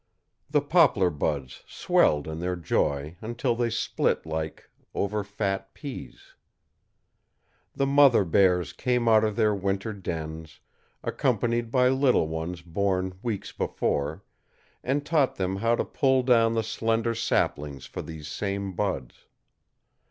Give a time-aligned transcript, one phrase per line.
[0.49, 6.33] The poplar buds swelled in their joy until they split like over fat peas.
[7.75, 10.59] The mother bears come out of their winter dens,
[11.03, 14.23] accompanied by little ones born weeks before,
[14.83, 19.27] and taught them how to pull down the slender saplings for these same buds.